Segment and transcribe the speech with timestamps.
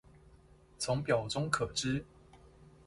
[0.79, 2.03] 從表中可知